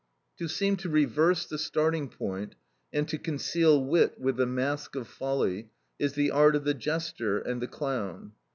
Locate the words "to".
0.37-0.47, 0.77-0.89, 3.07-3.19